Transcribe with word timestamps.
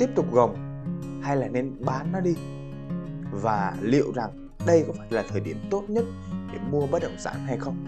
tiếp 0.00 0.10
tục 0.14 0.32
gồng 0.32 0.56
hay 1.22 1.36
là 1.36 1.48
nên 1.48 1.84
bán 1.84 2.12
nó 2.12 2.20
đi? 2.20 2.34
Và 3.32 3.74
liệu 3.80 4.12
rằng 4.14 4.48
đây 4.66 4.84
có 4.86 4.92
phải 4.98 5.06
là 5.10 5.24
thời 5.28 5.40
điểm 5.40 5.56
tốt 5.70 5.84
nhất 5.88 6.04
để 6.52 6.58
mua 6.70 6.86
bất 6.86 7.02
động 7.02 7.16
sản 7.18 7.34
hay 7.46 7.56
không? 7.56 7.84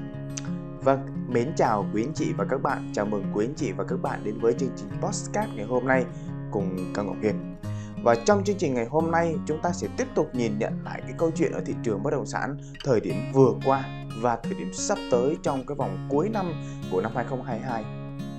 Vâng, 0.85 1.07
mến 1.29 1.53
chào 1.57 1.87
quý 1.95 2.05
anh 2.05 2.13
chị 2.15 2.33
và 2.37 2.45
các 2.45 2.63
bạn. 2.63 2.91
Chào 2.95 3.07
mừng 3.07 3.25
quý 3.35 3.47
anh 3.47 3.55
chị 3.55 3.73
và 3.73 3.85
các 3.85 4.03
bạn 4.03 4.25
đến 4.25 4.39
với 4.41 4.55
chương 4.59 4.71
trình 4.77 4.89
Postcard 5.01 5.53
ngày 5.55 5.67
hôm 5.67 5.87
nay 5.87 6.05
cùng 6.51 6.93
Cao 6.95 7.05
Ngọc 7.05 7.17
Hiền. 7.23 7.57
Và 8.03 8.15
trong 8.15 8.45
chương 8.45 8.57
trình 8.57 8.75
ngày 8.75 8.87
hôm 8.87 9.11
nay 9.11 9.37
chúng 9.47 9.63
ta 9.63 9.73
sẽ 9.73 9.89
tiếp 9.97 10.07
tục 10.15 10.35
nhìn 10.35 10.59
nhận 10.59 10.85
lại 10.85 11.01
cái 11.03 11.15
câu 11.19 11.31
chuyện 11.31 11.53
ở 11.53 11.61
thị 11.67 11.75
trường 11.83 12.03
bất 12.03 12.11
động 12.11 12.27
sản 12.27 12.57
thời 12.85 13.01
điểm 13.01 13.15
vừa 13.33 13.53
qua 13.65 13.85
và 14.21 14.37
thời 14.37 14.55
điểm 14.55 14.73
sắp 14.73 14.99
tới 15.11 15.37
trong 15.43 15.67
cái 15.67 15.75
vòng 15.75 16.09
cuối 16.11 16.29
năm 16.29 16.53
của 16.91 17.01
năm 17.01 17.13
2022 17.15 17.85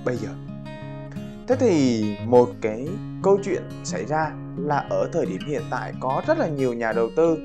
bây 0.05 0.17
giờ 0.17 0.29
Thế 1.47 1.55
thì 1.55 2.03
một 2.25 2.49
cái 2.61 2.87
câu 3.23 3.39
chuyện 3.43 3.63
xảy 3.83 4.05
ra 4.05 4.31
là 4.57 4.85
ở 4.89 5.09
thời 5.13 5.25
điểm 5.25 5.41
hiện 5.47 5.61
tại 5.69 5.93
có 5.99 6.21
rất 6.27 6.37
là 6.37 6.47
nhiều 6.47 6.73
nhà 6.73 6.91
đầu 6.91 7.09
tư 7.15 7.37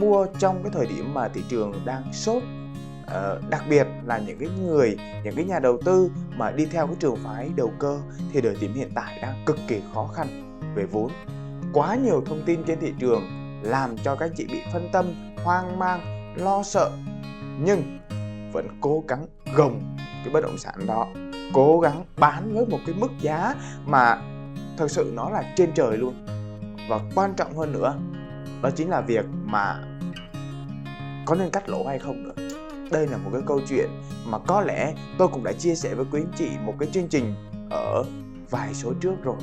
mua 0.00 0.26
trong 0.38 0.62
cái 0.62 0.72
thời 0.74 0.86
điểm 0.86 1.14
mà 1.14 1.28
thị 1.28 1.42
trường 1.48 1.72
đang 1.84 2.12
sốt. 2.12 2.42
Ờ, 3.06 3.40
đặc 3.50 3.62
biệt 3.70 3.86
là 4.04 4.18
những 4.18 4.38
cái 4.38 4.48
người 4.60 4.96
những 5.24 5.36
cái 5.36 5.44
nhà 5.44 5.58
đầu 5.58 5.78
tư 5.84 6.10
mà 6.36 6.50
đi 6.50 6.66
theo 6.66 6.86
cái 6.86 6.96
trường 7.00 7.16
phái 7.24 7.50
đầu 7.56 7.72
cơ 7.78 7.98
thì 8.32 8.40
thời 8.40 8.56
điểm 8.60 8.74
hiện 8.74 8.90
tại 8.94 9.18
đang 9.22 9.42
cực 9.46 9.58
kỳ 9.68 9.80
khó 9.94 10.10
khăn 10.14 10.60
về 10.74 10.84
vốn. 10.84 11.10
Quá 11.72 11.96
nhiều 11.96 12.22
thông 12.26 12.42
tin 12.46 12.64
trên 12.66 12.80
thị 12.80 12.92
trường 12.98 13.22
làm 13.62 13.98
cho 13.98 14.16
các 14.16 14.30
chị 14.36 14.46
bị 14.52 14.60
phân 14.72 14.88
tâm 14.92 15.34
hoang 15.44 15.78
mang 15.78 16.00
lo 16.36 16.62
sợ 16.62 16.90
nhưng 17.64 17.98
vẫn 18.52 18.68
cố 18.80 19.04
gắng 19.08 19.26
gồng 19.54 19.96
cái 20.24 20.32
bất 20.32 20.40
động 20.40 20.58
sản 20.58 20.74
đó 20.86 21.06
cố 21.52 21.80
gắng 21.80 22.04
bán 22.16 22.54
với 22.54 22.66
một 22.66 22.78
cái 22.86 22.94
mức 22.98 23.10
giá 23.20 23.54
mà 23.86 24.22
thật 24.76 24.90
sự 24.90 25.12
nó 25.14 25.30
là 25.30 25.42
trên 25.56 25.72
trời 25.74 25.96
luôn. 25.96 26.14
Và 26.88 27.00
quan 27.14 27.34
trọng 27.34 27.56
hơn 27.56 27.72
nữa, 27.72 27.94
đó 28.62 28.70
chính 28.70 28.90
là 28.90 29.00
việc 29.00 29.24
mà 29.44 29.82
có 31.26 31.34
nên 31.34 31.50
cắt 31.50 31.68
lỗ 31.68 31.86
hay 31.86 31.98
không 31.98 32.22
nữa. 32.22 32.34
Đây 32.90 33.06
là 33.06 33.16
một 33.16 33.30
cái 33.32 33.42
câu 33.46 33.60
chuyện 33.68 33.90
mà 34.26 34.38
có 34.38 34.60
lẽ 34.60 34.94
tôi 35.18 35.28
cũng 35.28 35.44
đã 35.44 35.52
chia 35.52 35.74
sẻ 35.74 35.94
với 35.94 36.06
quý 36.12 36.20
anh 36.20 36.32
chị 36.36 36.48
một 36.64 36.74
cái 36.78 36.88
chương 36.92 37.08
trình 37.08 37.34
ở 37.70 38.04
vài 38.50 38.74
số 38.74 38.92
trước 39.00 39.14
rồi. 39.22 39.36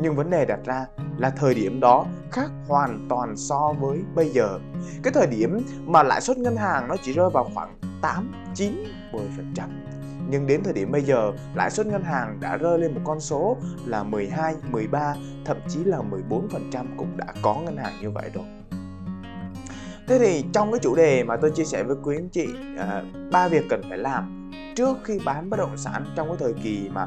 Nhưng 0.00 0.16
vấn 0.16 0.30
đề 0.30 0.44
đặt 0.44 0.58
ra 0.64 0.86
là 1.18 1.30
thời 1.30 1.54
điểm 1.54 1.80
đó 1.80 2.06
khác 2.30 2.50
hoàn 2.68 3.06
toàn 3.08 3.36
so 3.36 3.72
với 3.80 3.98
bây 4.14 4.28
giờ. 4.28 4.58
Cái 5.02 5.12
thời 5.12 5.26
điểm 5.26 5.60
mà 5.86 6.02
lãi 6.02 6.20
suất 6.20 6.38
ngân 6.38 6.56
hàng 6.56 6.88
nó 6.88 6.94
chỉ 7.02 7.12
rơi 7.12 7.30
vào 7.30 7.50
khoảng 7.54 7.78
8, 8.00 8.32
9, 8.54 8.84
10% 9.12 9.68
nhưng 10.30 10.46
đến 10.46 10.62
thời 10.64 10.72
điểm 10.72 10.92
bây 10.92 11.02
giờ 11.02 11.32
lãi 11.54 11.70
suất 11.70 11.86
ngân 11.86 12.02
hàng 12.02 12.38
đã 12.40 12.56
rơi 12.56 12.78
lên 12.78 12.94
một 12.94 13.00
con 13.04 13.20
số 13.20 13.56
là 13.86 14.02
12, 14.02 14.54
13, 14.70 15.14
thậm 15.44 15.56
chí 15.68 15.84
là 15.84 15.98
14% 16.30 16.84
cũng 16.96 17.16
đã 17.16 17.26
có 17.42 17.54
ngân 17.54 17.76
hàng 17.76 17.92
như 18.00 18.10
vậy 18.10 18.30
rồi. 18.34 18.44
Thế 20.06 20.18
thì 20.18 20.44
trong 20.52 20.72
cái 20.72 20.80
chủ 20.82 20.96
đề 20.96 21.24
mà 21.24 21.36
tôi 21.36 21.50
chia 21.50 21.64
sẻ 21.64 21.82
với 21.82 21.96
quý 22.02 22.16
anh 22.16 22.28
chị 22.28 22.46
à, 22.78 23.02
ba 23.32 23.40
à, 23.40 23.48
việc 23.48 23.64
cần 23.70 23.82
phải 23.88 23.98
làm 23.98 24.50
trước 24.76 24.98
khi 25.04 25.18
bán 25.24 25.50
bất 25.50 25.56
động 25.56 25.76
sản 25.76 26.04
trong 26.16 26.28
cái 26.28 26.36
thời 26.40 26.52
kỳ 26.62 26.88
mà 26.92 27.06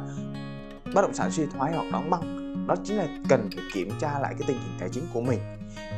bất 0.96 1.02
động 1.02 1.14
sản 1.14 1.32
suy 1.32 1.46
thoái 1.46 1.74
hoặc 1.74 1.86
đóng 1.92 2.10
băng 2.10 2.42
đó 2.68 2.76
chính 2.84 2.98
là 2.98 3.08
cần 3.30 3.50
phải 3.56 3.66
kiểm 3.74 3.90
tra 4.00 4.20
lại 4.20 4.36
cái 4.40 4.48
tình 4.48 4.58
hình 4.58 4.78
tài 4.80 4.90
chính 4.90 5.04
của 5.14 5.22
mình 5.22 5.40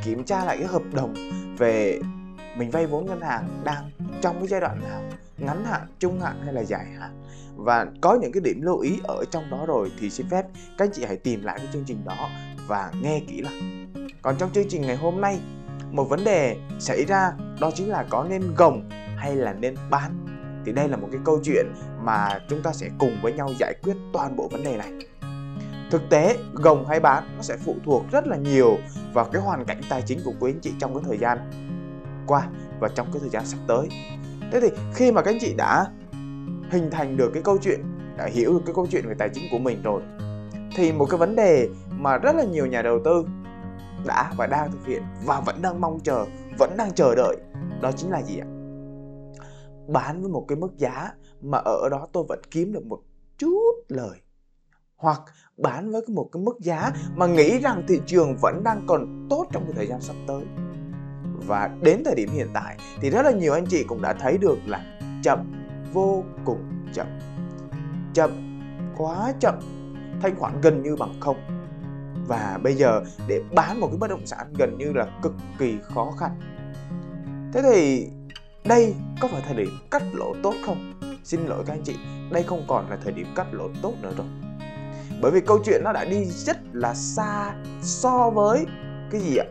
kiểm 0.04 0.24
tra 0.24 0.44
lại 0.44 0.56
cái 0.58 0.66
hợp 0.66 0.82
đồng 0.92 1.14
về 1.58 2.00
mình 2.56 2.70
vay 2.70 2.86
vốn 2.86 3.06
ngân 3.06 3.20
hàng 3.20 3.48
đang 3.64 3.90
trong 4.20 4.38
cái 4.38 4.48
giai 4.48 4.60
đoạn 4.60 4.80
nào? 4.88 5.02
Ngắn 5.38 5.64
hạn, 5.64 5.80
trung 5.98 6.20
hạn 6.20 6.40
hay 6.44 6.54
là 6.54 6.64
dài 6.64 6.86
hạn? 6.98 7.24
Và 7.56 7.86
có 8.00 8.18
những 8.20 8.32
cái 8.32 8.40
điểm 8.40 8.62
lưu 8.62 8.78
ý 8.78 9.00
ở 9.04 9.24
trong 9.30 9.50
đó 9.50 9.64
rồi 9.66 9.92
thì 10.00 10.10
xin 10.10 10.26
phép 10.30 10.46
các 10.78 10.84
anh 10.84 10.90
chị 10.92 11.04
hãy 11.04 11.16
tìm 11.16 11.44
lại 11.44 11.58
cái 11.58 11.68
chương 11.72 11.84
trình 11.86 12.04
đó 12.04 12.28
và 12.66 12.92
nghe 13.02 13.20
kỹ 13.28 13.40
lại. 13.40 13.54
Còn 14.22 14.36
trong 14.38 14.50
chương 14.52 14.68
trình 14.68 14.82
ngày 14.82 14.96
hôm 14.96 15.20
nay, 15.20 15.40
một 15.90 16.04
vấn 16.04 16.24
đề 16.24 16.56
xảy 16.80 17.04
ra, 17.04 17.32
đó 17.60 17.70
chính 17.74 17.90
là 17.90 18.04
có 18.10 18.26
nên 18.28 18.54
gồng 18.56 18.90
hay 19.16 19.36
là 19.36 19.52
nên 19.52 19.74
bán? 19.90 20.26
Thì 20.66 20.72
đây 20.72 20.88
là 20.88 20.96
một 20.96 21.08
cái 21.12 21.20
câu 21.24 21.40
chuyện 21.44 21.66
mà 22.02 22.40
chúng 22.48 22.62
ta 22.62 22.72
sẽ 22.72 22.88
cùng 22.98 23.16
với 23.22 23.32
nhau 23.32 23.50
giải 23.58 23.74
quyết 23.82 23.94
toàn 24.12 24.36
bộ 24.36 24.48
vấn 24.48 24.64
đề 24.64 24.76
này. 24.76 24.92
Thực 25.90 26.02
tế, 26.10 26.36
gồng 26.52 26.86
hay 26.88 27.00
bán 27.00 27.24
nó 27.36 27.42
sẽ 27.42 27.56
phụ 27.56 27.76
thuộc 27.84 28.04
rất 28.12 28.26
là 28.26 28.36
nhiều 28.36 28.78
vào 29.12 29.24
cái 29.24 29.42
hoàn 29.42 29.64
cảnh 29.64 29.80
tài 29.88 30.02
chính 30.02 30.20
của 30.24 30.32
quý 30.40 30.50
anh 30.52 30.60
chị 30.60 30.72
trong 30.78 30.94
cái 30.94 31.02
thời 31.06 31.18
gian 31.18 31.38
qua 32.26 32.48
và 32.80 32.88
trong 32.88 33.06
cái 33.12 33.20
thời 33.20 33.30
gian 33.30 33.46
sắp 33.46 33.58
tới. 33.66 33.88
Thế 34.52 34.60
thì 34.60 34.68
khi 34.94 35.12
mà 35.12 35.22
các 35.22 35.30
anh 35.30 35.38
chị 35.40 35.54
đã 35.54 35.86
hình 36.70 36.90
thành 36.90 37.16
được 37.16 37.30
cái 37.34 37.42
câu 37.42 37.58
chuyện, 37.62 37.80
đã 38.18 38.26
hiểu 38.26 38.52
được 38.52 38.62
cái 38.66 38.74
câu 38.74 38.86
chuyện 38.90 39.08
về 39.08 39.14
tài 39.18 39.28
chính 39.28 39.44
của 39.50 39.58
mình 39.58 39.82
rồi, 39.82 40.02
thì 40.76 40.92
một 40.92 41.06
cái 41.10 41.18
vấn 41.18 41.36
đề 41.36 41.68
mà 41.90 42.18
rất 42.18 42.36
là 42.36 42.44
nhiều 42.44 42.66
nhà 42.66 42.82
đầu 42.82 42.98
tư 43.04 43.26
đã 44.06 44.32
và 44.36 44.46
đang 44.46 44.72
thực 44.72 44.86
hiện 44.86 45.02
và 45.26 45.40
vẫn 45.40 45.62
đang 45.62 45.80
mong 45.80 46.00
chờ, 46.00 46.24
vẫn 46.58 46.74
đang 46.76 46.92
chờ 46.94 47.14
đợi, 47.14 47.36
đó 47.82 47.92
chính 47.92 48.10
là 48.10 48.22
gì 48.22 48.38
ạ? 48.38 48.46
Bán 49.88 50.20
với 50.20 50.30
một 50.30 50.44
cái 50.48 50.56
mức 50.56 50.76
giá 50.76 51.10
mà 51.40 51.58
ở 51.58 51.88
đó 51.90 52.08
tôi 52.12 52.24
vẫn 52.28 52.40
kiếm 52.50 52.72
được 52.72 52.86
một 52.86 52.98
chút 53.38 53.72
lời, 53.88 54.18
hoặc 54.96 55.20
bán 55.56 55.90
với 55.90 56.02
một 56.08 56.28
cái 56.32 56.42
mức 56.42 56.60
giá 56.60 56.92
mà 57.16 57.26
nghĩ 57.26 57.58
rằng 57.58 57.82
thị 57.88 58.00
trường 58.06 58.36
vẫn 58.42 58.64
đang 58.64 58.84
còn 58.86 59.26
tốt 59.30 59.46
trong 59.52 59.64
cái 59.64 59.72
thời 59.76 59.86
gian 59.86 60.00
sắp 60.00 60.16
tới 60.26 60.42
và 61.46 61.70
đến 61.80 62.02
thời 62.04 62.14
điểm 62.14 62.28
hiện 62.30 62.48
tại 62.54 62.76
thì 63.00 63.10
rất 63.10 63.22
là 63.22 63.30
nhiều 63.30 63.52
anh 63.52 63.66
chị 63.66 63.84
cũng 63.84 64.02
đã 64.02 64.12
thấy 64.12 64.38
được 64.38 64.58
là 64.66 64.84
chậm, 65.22 65.38
vô 65.92 66.24
cùng 66.44 66.64
chậm. 66.92 67.06
Chậm, 68.14 68.30
quá 68.96 69.32
chậm, 69.40 69.54
thanh 70.22 70.36
khoản 70.36 70.60
gần 70.60 70.82
như 70.82 70.96
bằng 70.96 71.20
không. 71.20 71.36
Và 72.28 72.58
bây 72.62 72.74
giờ 72.74 73.02
để 73.28 73.42
bán 73.54 73.80
một 73.80 73.88
cái 73.90 73.98
bất 73.98 74.10
động 74.10 74.26
sản 74.26 74.52
gần 74.58 74.78
như 74.78 74.92
là 74.92 75.06
cực 75.22 75.34
kỳ 75.58 75.78
khó 75.82 76.10
khăn. 76.18 76.30
Thế 77.52 77.62
thì 77.62 78.08
đây 78.64 78.94
có 79.20 79.28
phải 79.28 79.42
thời 79.46 79.56
điểm 79.56 79.68
cắt 79.90 80.02
lỗ 80.12 80.34
tốt 80.42 80.54
không? 80.66 81.00
Xin 81.24 81.46
lỗi 81.46 81.64
các 81.66 81.72
anh 81.72 81.82
chị, 81.84 81.96
đây 82.30 82.42
không 82.42 82.64
còn 82.68 82.90
là 82.90 82.96
thời 83.04 83.12
điểm 83.12 83.26
cắt 83.36 83.46
lỗ 83.54 83.68
tốt 83.82 83.94
nữa 84.02 84.12
rồi. 84.16 84.26
Bởi 85.22 85.32
vì 85.32 85.40
câu 85.40 85.58
chuyện 85.64 85.80
nó 85.84 85.92
đã 85.92 86.04
đi 86.04 86.24
rất 86.24 86.56
là 86.72 86.94
xa 86.94 87.54
so 87.82 88.30
với 88.30 88.66
cái 89.10 89.20
gì 89.20 89.36
ạ? 89.36 89.46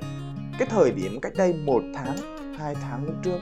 Cái 0.60 0.68
thời 0.72 0.92
điểm 0.92 1.20
cách 1.22 1.34
đây 1.36 1.54
một 1.54 1.84
tháng, 1.96 2.16
hai 2.60 2.76
tháng 2.76 3.06
lúc 3.06 3.16
trước, 3.24 3.38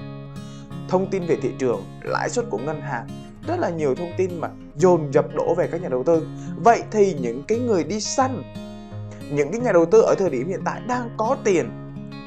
thông 0.89 1.09
tin 1.09 1.25
về 1.25 1.38
thị 1.41 1.49
trường, 1.59 1.83
lãi 2.03 2.29
suất 2.29 2.45
của 2.49 2.57
ngân 2.57 2.81
hàng, 2.81 3.07
rất 3.47 3.59
là 3.59 3.69
nhiều 3.69 3.95
thông 3.95 4.11
tin 4.17 4.39
mà 4.39 4.49
dồn 4.75 5.13
dập 5.13 5.25
đổ 5.35 5.55
về 5.55 5.67
các 5.72 5.81
nhà 5.81 5.89
đầu 5.89 6.03
tư. 6.03 6.27
Vậy 6.55 6.83
thì 6.91 7.13
những 7.13 7.44
cái 7.47 7.59
người 7.59 7.83
đi 7.83 8.01
săn, 8.01 8.44
những 9.31 9.51
cái 9.51 9.61
nhà 9.61 9.72
đầu 9.72 9.85
tư 9.85 10.01
ở 10.01 10.16
thời 10.17 10.29
điểm 10.29 10.47
hiện 10.47 10.61
tại 10.66 10.81
đang 10.88 11.09
có 11.17 11.38
tiền, 11.44 11.69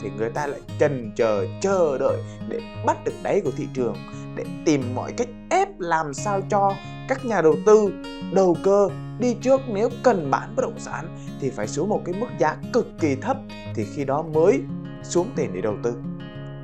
thì 0.02 0.10
người 0.16 0.30
ta 0.30 0.46
lại 0.46 0.60
trần 0.78 1.12
chờ 1.16 1.46
chờ 1.60 1.98
đợi 1.98 2.22
để 2.48 2.60
bắt 2.86 3.04
được 3.04 3.12
đáy 3.22 3.40
của 3.44 3.50
thị 3.56 3.68
trường, 3.74 3.96
để 4.36 4.44
tìm 4.66 4.94
mọi 4.94 5.12
cách 5.12 5.28
ép 5.50 5.68
làm 5.78 6.14
sao 6.14 6.40
cho 6.50 6.72
các 7.08 7.24
nhà 7.24 7.42
đầu 7.42 7.54
tư, 7.66 7.92
đầu 8.32 8.56
cơ 8.62 8.88
đi 9.18 9.34
trước 9.34 9.60
nếu 9.68 9.88
cần 10.02 10.30
bán 10.30 10.56
bất 10.56 10.62
động 10.62 10.78
sản 10.78 11.16
thì 11.40 11.50
phải 11.50 11.68
xuống 11.68 11.88
một 11.88 12.02
cái 12.04 12.14
mức 12.20 12.26
giá 12.38 12.56
cực 12.72 12.86
kỳ 13.00 13.16
thấp 13.16 13.36
thì 13.74 13.84
khi 13.84 14.04
đó 14.04 14.22
mới 14.22 14.60
xuống 15.02 15.28
tiền 15.36 15.50
để 15.54 15.60
đầu 15.60 15.76
tư. 15.82 15.94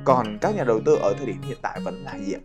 Còn 0.05 0.37
các 0.41 0.55
nhà 0.55 0.63
đầu 0.63 0.79
tư 0.85 0.95
ở 1.01 1.13
thời 1.17 1.25
điểm 1.25 1.41
hiện 1.41 1.57
tại 1.61 1.79
vẫn 1.83 2.03
là 2.03 2.17
gì 2.25 2.33
ạ? 2.33 2.41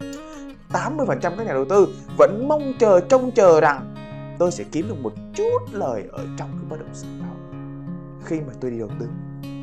80% 0.73 1.19
các 1.21 1.47
nhà 1.47 1.53
đầu 1.53 1.65
tư 1.65 1.89
vẫn 2.19 2.49
mong 2.49 2.73
chờ, 2.79 3.01
trông 3.01 3.31
chờ 3.35 3.61
rằng 3.61 3.95
tôi 4.39 4.53
sẽ 4.53 4.65
kiếm 4.73 4.89
được 4.89 4.99
một 5.03 5.13
chút 5.35 5.59
lời 5.73 6.05
ở 6.13 6.27
trong 6.39 6.51
cái 6.53 6.65
bất 6.69 6.77
động 6.81 6.95
sản 6.95 7.21
đó. 7.21 7.57
Khi 8.25 8.41
mà 8.41 8.53
tôi 8.61 8.71
đi 8.71 8.79
đầu 8.79 8.91
tư, 9.01 9.07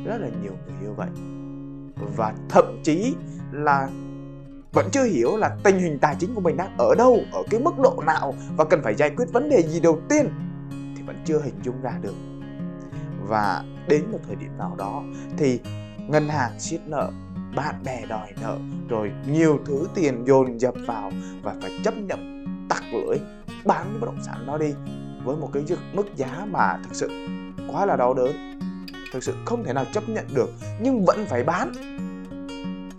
rất 0.04 0.18
là 0.18 0.28
nhiều 0.42 0.52
người 0.66 0.76
như 0.82 0.92
vậy. 0.92 1.08
Và 2.16 2.34
thậm 2.48 2.80
chí 2.82 3.14
là 3.52 3.88
vẫn 4.74 4.88
chưa 4.92 5.04
hiểu 5.04 5.36
là 5.36 5.56
tình 5.64 5.78
hình 5.78 5.98
tài 5.98 6.16
chính 6.18 6.34
của 6.34 6.40
mình 6.40 6.56
đang 6.56 6.76
ở 6.78 6.94
đâu, 6.98 7.20
ở 7.32 7.42
cái 7.50 7.60
mức 7.60 7.78
độ 7.78 8.02
nào 8.06 8.34
và 8.56 8.64
cần 8.64 8.80
phải 8.82 8.94
giải 8.94 9.10
quyết 9.10 9.32
vấn 9.32 9.48
đề 9.48 9.62
gì 9.62 9.80
đầu 9.80 10.00
tiên 10.08 10.28
thì 10.96 11.02
vẫn 11.02 11.16
chưa 11.24 11.40
hình 11.40 11.54
dung 11.62 11.82
ra 11.82 11.92
được. 12.02 12.14
Và 13.28 13.64
đến 13.88 14.04
một 14.12 14.18
thời 14.26 14.36
điểm 14.36 14.58
nào 14.58 14.74
đó 14.78 15.02
thì 15.36 15.60
ngân 15.98 16.28
hàng 16.28 16.60
siết 16.60 16.80
nợ, 16.86 17.10
bạn 17.56 17.74
bè 17.84 18.06
đòi 18.08 18.28
nợ, 18.42 18.58
rồi 18.88 19.12
nhiều 19.26 19.58
thứ 19.64 19.88
tiền 19.94 20.24
dồn 20.26 20.60
dập 20.60 20.74
vào 20.86 21.10
và 21.42 21.54
phải 21.62 21.70
chấp 21.84 21.94
nhận 21.96 22.46
tặc 22.68 22.82
lưỡi, 22.92 23.18
bán 23.64 23.86
cái 23.90 23.98
bất 24.00 24.06
động 24.06 24.22
sản 24.22 24.46
đó 24.46 24.58
đi 24.58 24.74
với 25.24 25.36
một 25.36 25.50
cái 25.52 25.62
mức 25.92 26.16
giá 26.16 26.46
mà 26.50 26.78
thực 26.82 26.94
sự 26.94 27.10
quá 27.72 27.86
là 27.86 27.96
đau 27.96 28.14
đớn, 28.14 28.60
thực 29.12 29.24
sự 29.24 29.34
không 29.44 29.64
thể 29.64 29.72
nào 29.72 29.84
chấp 29.92 30.08
nhận 30.08 30.26
được 30.34 30.50
nhưng 30.80 31.04
vẫn 31.04 31.26
phải 31.26 31.44
bán. 31.44 31.72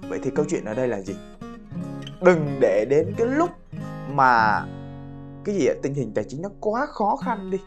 Vậy 0.10 0.20
thì 0.24 0.32
câu 0.36 0.46
chuyện 0.50 0.66
ở 0.66 0.74
đây 0.74 0.88
là 0.88 1.02
gì? 1.02 1.16
Đừng 2.22 2.58
để 2.62 2.86
đến 2.90 3.14
cái 3.18 3.28
lúc 3.28 3.50
mà 4.14 4.66
cái 5.46 5.56
gì 5.56 5.68
ạ? 5.68 5.74
Tình 5.82 5.94
hình 5.94 6.12
tài 6.14 6.24
chính 6.24 6.42
nó 6.42 6.50
quá 6.60 6.86
khó 6.86 7.16
khăn 7.16 7.52
đi. 7.52 7.58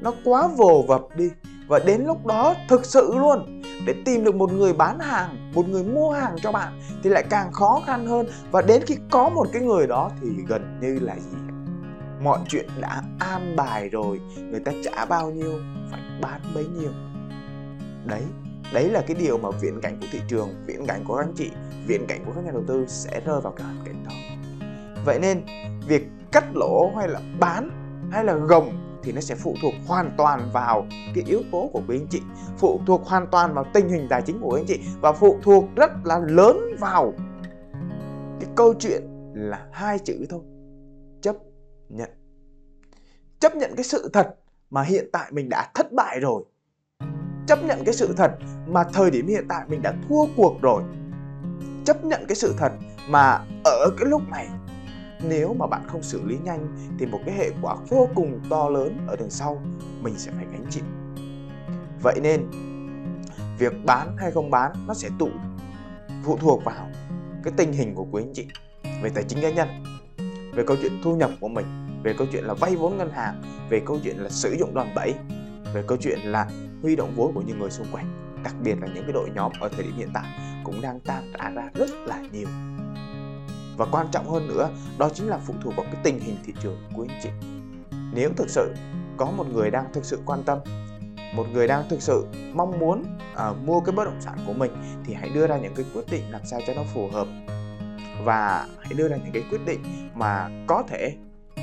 Nó 0.00 0.12
quá 0.24 0.48
vồ 0.56 0.84
vập 0.88 1.02
đi. 1.16 1.30
Và 1.68 1.78
đến 1.78 2.04
lúc 2.04 2.26
đó 2.26 2.54
thực 2.68 2.84
sự 2.84 3.14
luôn, 3.14 3.62
để 3.86 3.94
tìm 4.04 4.24
được 4.24 4.34
một 4.34 4.52
người 4.52 4.72
bán 4.72 4.98
hàng, 4.98 5.52
một 5.54 5.68
người 5.68 5.84
mua 5.84 6.10
hàng 6.10 6.36
cho 6.42 6.52
bạn 6.52 6.80
thì 7.02 7.10
lại 7.10 7.24
càng 7.30 7.52
khó 7.52 7.82
khăn 7.86 8.06
hơn. 8.06 8.26
Và 8.50 8.62
đến 8.62 8.82
khi 8.86 8.96
có 9.10 9.28
một 9.28 9.46
cái 9.52 9.62
người 9.62 9.86
đó 9.86 10.10
thì 10.20 10.28
gần 10.48 10.78
như 10.80 10.98
là 10.98 11.14
gì 11.14 11.36
mọi 12.22 12.38
chuyện 12.48 12.68
đã 12.80 13.02
an 13.18 13.56
bài 13.56 13.88
rồi. 13.88 14.20
Người 14.36 14.60
ta 14.60 14.72
trả 14.84 15.04
bao 15.04 15.30
nhiêu, 15.30 15.52
phải 15.90 16.00
bán 16.20 16.40
bấy 16.54 16.66
nhiêu. 16.66 16.90
Đấy 18.06 18.22
đấy 18.72 18.90
là 18.90 19.02
cái 19.06 19.16
điều 19.20 19.38
mà 19.38 19.48
viễn 19.60 19.80
cảnh 19.80 20.00
của 20.00 20.06
thị 20.12 20.20
trường, 20.28 20.48
viễn 20.66 20.86
cảnh 20.86 21.04
của 21.04 21.16
các 21.16 21.26
anh 21.26 21.34
chị 21.36 21.50
viễn 21.86 22.06
cảnh 22.06 22.22
của 22.26 22.32
các 22.34 22.44
nhà 22.44 22.50
đầu 22.50 22.62
tư 22.66 22.84
sẽ 22.88 23.20
rơi 23.24 23.40
vào 23.40 23.52
cái 23.52 23.66
hoàn 23.66 23.84
cảnh 23.84 24.04
đó. 24.04 24.10
Vậy 25.04 25.18
nên, 25.18 25.42
việc 25.86 26.06
cắt 26.32 26.44
lỗ 26.54 26.92
hay 26.96 27.08
là 27.08 27.20
bán 27.40 27.70
hay 28.10 28.24
là 28.24 28.34
gồng 28.34 28.86
thì 29.02 29.12
nó 29.12 29.20
sẽ 29.20 29.34
phụ 29.34 29.54
thuộc 29.62 29.74
hoàn 29.86 30.14
toàn 30.16 30.50
vào 30.52 30.86
cái 31.14 31.24
yếu 31.26 31.42
tố 31.52 31.70
của 31.72 31.82
quý 31.88 31.96
anh 31.98 32.06
chị, 32.10 32.22
phụ 32.58 32.80
thuộc 32.86 33.04
hoàn 33.04 33.26
toàn 33.26 33.54
vào 33.54 33.64
tình 33.74 33.88
hình 33.88 34.06
tài 34.10 34.22
chính 34.22 34.40
của 34.40 34.48
quý 34.54 34.60
anh 34.60 34.66
chị 34.66 34.80
và 35.00 35.12
phụ 35.12 35.38
thuộc 35.42 35.64
rất 35.76 35.90
là 36.04 36.18
lớn 36.18 36.56
vào 36.78 37.12
cái 38.40 38.50
câu 38.56 38.74
chuyện 38.74 39.02
là 39.34 39.66
hai 39.72 39.98
chữ 39.98 40.26
thôi, 40.28 40.40
chấp 41.20 41.36
nhận. 41.88 42.10
Chấp 43.38 43.56
nhận 43.56 43.76
cái 43.76 43.84
sự 43.84 44.10
thật 44.12 44.34
mà 44.70 44.82
hiện 44.82 45.08
tại 45.12 45.32
mình 45.32 45.48
đã 45.48 45.70
thất 45.74 45.92
bại 45.92 46.20
rồi. 46.20 46.44
Chấp 47.46 47.64
nhận 47.64 47.84
cái 47.84 47.94
sự 47.94 48.14
thật 48.16 48.30
mà 48.66 48.84
thời 48.92 49.10
điểm 49.10 49.26
hiện 49.26 49.44
tại 49.48 49.64
mình 49.68 49.82
đã 49.82 49.94
thua 50.08 50.26
cuộc 50.36 50.62
rồi 50.62 50.82
chấp 51.84 52.04
nhận 52.04 52.24
cái 52.28 52.36
sự 52.36 52.54
thật 52.58 52.72
mà 53.08 53.44
ở 53.64 53.90
cái 53.98 54.08
lúc 54.08 54.22
này. 54.30 54.48
Nếu 55.22 55.54
mà 55.54 55.66
bạn 55.66 55.82
không 55.86 56.02
xử 56.02 56.22
lý 56.24 56.38
nhanh 56.44 56.76
thì 56.98 57.06
một 57.06 57.20
cái 57.26 57.34
hệ 57.34 57.50
quả 57.62 57.76
vô 57.88 58.08
cùng 58.14 58.40
to 58.50 58.68
lớn 58.68 58.98
ở 59.06 59.16
đằng 59.16 59.30
sau 59.30 59.62
mình 60.00 60.14
sẽ 60.18 60.32
phải 60.36 60.46
gánh 60.52 60.66
chịu. 60.70 60.84
Vậy 62.02 62.20
nên, 62.22 62.46
việc 63.58 63.72
bán 63.84 64.16
hay 64.18 64.30
không 64.30 64.50
bán 64.50 64.72
nó 64.86 64.94
sẽ 64.94 65.08
tụ, 65.18 65.28
phụ 66.22 66.36
thuộc 66.36 66.64
vào 66.64 66.88
cái 67.44 67.52
tình 67.56 67.72
hình 67.72 67.94
của 67.94 68.06
quý 68.12 68.22
anh 68.22 68.32
chị, 68.34 68.46
về 69.02 69.10
tài 69.14 69.24
chính 69.24 69.42
cá 69.42 69.50
nhân, 69.50 69.68
về 70.54 70.64
câu 70.66 70.76
chuyện 70.82 70.92
thu 71.04 71.16
nhập 71.16 71.30
của 71.40 71.48
mình, 71.48 71.66
về 72.02 72.14
câu 72.18 72.26
chuyện 72.32 72.44
là 72.44 72.54
vay 72.54 72.76
vốn 72.76 72.98
ngân 72.98 73.10
hàng, 73.10 73.42
về 73.70 73.82
câu 73.86 73.98
chuyện 74.04 74.16
là 74.16 74.30
sử 74.30 74.56
dụng 74.58 74.74
đòn 74.74 74.86
bẩy, 74.94 75.14
về 75.74 75.82
câu 75.86 75.98
chuyện 76.00 76.18
là 76.18 76.48
huy 76.82 76.96
động 76.96 77.12
vốn 77.16 77.34
của 77.34 77.42
những 77.42 77.58
người 77.58 77.70
xung 77.70 77.86
quanh 77.92 78.29
đặc 78.44 78.54
biệt 78.62 78.74
là 78.80 78.86
những 78.94 79.04
cái 79.04 79.12
đội 79.12 79.30
nhóm 79.34 79.52
ở 79.60 79.68
thời 79.68 79.82
điểm 79.82 79.96
hiện 79.96 80.10
tại 80.14 80.24
cũng 80.64 80.80
đang 80.80 81.00
tan 81.00 81.32
rã 81.38 81.50
ra 81.50 81.70
rất 81.74 81.90
là 82.06 82.22
nhiều. 82.32 82.48
Và 83.76 83.86
quan 83.92 84.06
trọng 84.12 84.30
hơn 84.30 84.48
nữa 84.48 84.70
đó 84.98 85.10
chính 85.14 85.28
là 85.28 85.38
phụ 85.38 85.54
thuộc 85.62 85.76
vào 85.76 85.86
cái 85.92 86.00
tình 86.04 86.20
hình 86.20 86.36
thị 86.44 86.52
trường 86.62 86.76
của 86.94 87.06
anh 87.08 87.20
chị. 87.22 87.28
Nếu 88.14 88.30
thực 88.36 88.50
sự 88.50 88.74
có 89.16 89.30
một 89.30 89.46
người 89.52 89.70
đang 89.70 89.92
thực 89.92 90.04
sự 90.04 90.20
quan 90.26 90.42
tâm 90.42 90.58
một 91.34 91.46
người 91.52 91.68
đang 91.68 91.88
thực 91.88 92.02
sự 92.02 92.26
mong 92.54 92.78
muốn 92.78 93.04
uh, 93.32 93.56
mua 93.64 93.80
cái 93.80 93.94
bất 93.94 94.04
động 94.04 94.20
sản 94.20 94.38
của 94.46 94.52
mình 94.52 94.72
thì 95.04 95.14
hãy 95.14 95.28
đưa 95.28 95.46
ra 95.46 95.58
những 95.58 95.74
cái 95.74 95.86
quyết 95.94 96.04
định 96.10 96.30
làm 96.30 96.40
sao 96.44 96.60
cho 96.66 96.74
nó 96.74 96.82
phù 96.94 97.08
hợp. 97.08 97.26
Và 98.24 98.66
hãy 98.78 98.92
đưa 98.96 99.08
ra 99.08 99.16
những 99.16 99.32
cái 99.32 99.42
quyết 99.50 99.60
định 99.66 99.82
mà 100.14 100.50
có 100.66 100.82
thể 100.88 101.16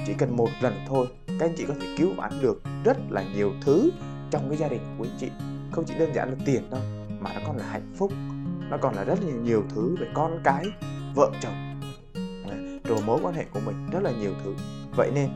chỉ 0.06 0.14
cần 0.14 0.36
một 0.36 0.50
lần 0.62 0.74
thôi 0.88 1.08
các 1.28 1.46
anh 1.46 1.54
chị 1.58 1.66
có 1.68 1.74
thể 1.82 1.88
cứu 1.98 2.10
vãn 2.18 2.32
được 2.42 2.62
rất 2.84 2.98
là 3.10 3.24
nhiều 3.36 3.52
thứ 3.62 3.92
trong 4.32 4.50
cái 4.50 4.58
gia 4.58 4.68
đình 4.68 4.82
của 4.98 5.04
anh 5.04 5.18
chị 5.20 5.30
không 5.78 5.86
chỉ 5.86 5.96
đơn 6.00 6.14
giản 6.14 6.30
là 6.30 6.36
tiền 6.46 6.70
đâu, 6.70 6.80
mà 7.20 7.34
nó 7.34 7.40
còn 7.48 7.58
là 7.58 7.66
hạnh 7.66 7.94
phúc. 7.98 8.12
Nó 8.70 8.78
còn 8.82 8.96
là 8.96 9.04
rất 9.04 9.20
là 9.24 9.32
nhiều 9.44 9.64
thứ 9.76 9.96
về 10.00 10.08
con 10.14 10.40
cái, 10.44 10.66
vợ 11.16 11.32
chồng 11.42 11.80
rồi 12.84 13.00
mối 13.06 13.20
quan 13.24 13.36
hệ 13.36 13.46
của 13.54 13.60
mình, 13.66 13.88
rất 13.92 14.04
là 14.04 14.12
nhiều 14.12 14.32
thứ. 14.44 14.56
Vậy 14.96 15.12
nên, 15.16 15.30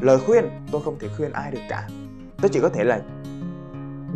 lời 0.00 0.18
khuyên, 0.26 0.44
tôi 0.70 0.82
không 0.84 0.98
thể 0.98 1.08
khuyên 1.16 1.32
ai 1.32 1.50
được 1.50 1.60
cả. 1.68 1.88
Tôi 2.42 2.48
chỉ 2.48 2.60
có 2.60 2.68
thể 2.68 2.84
là 2.84 3.02